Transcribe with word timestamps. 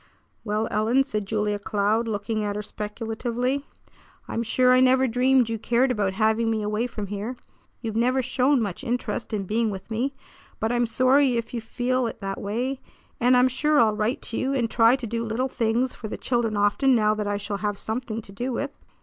"Well, 0.43 0.67
Ellen," 0.71 1.03
said 1.03 1.27
Julia 1.27 1.59
Cloud, 1.59 2.07
looking 2.07 2.43
at 2.43 2.55
her 2.55 2.63
speculatively, 2.63 3.67
"I'm 4.27 4.41
sure 4.41 4.71
I 4.71 4.79
never 4.79 5.05
dreamed 5.07 5.47
you 5.47 5.59
cared 5.59 5.91
about 5.91 6.13
having 6.13 6.49
me 6.49 6.63
away 6.63 6.87
from 6.87 7.05
here. 7.05 7.35
You've 7.81 7.95
never 7.95 8.23
shown 8.23 8.63
much 8.63 8.83
interest 8.83 9.31
in 9.31 9.43
being 9.43 9.69
with 9.69 9.91
me. 9.91 10.15
But 10.59 10.71
I'm 10.71 10.87
sorry 10.87 11.37
if 11.37 11.53
you 11.53 11.61
feel 11.61 12.07
it 12.07 12.19
that 12.19 12.41
way, 12.41 12.81
and 13.19 13.37
I'm 13.37 13.47
sure 13.47 13.79
I'll 13.79 13.95
write 13.95 14.23
to 14.23 14.37
you 14.37 14.55
and 14.55 14.71
try 14.71 14.95
to 14.95 15.05
do 15.05 15.23
little 15.23 15.49
things 15.49 15.93
for 15.93 16.07
the 16.07 16.17
children 16.17 16.57
often, 16.57 16.95
now 16.95 17.13
that 17.13 17.27
I 17.27 17.37
shall 17.37 17.57
have 17.57 17.77
something 17.77 18.23
to 18.23 18.31
do 18.31 18.51
with." 18.51 18.71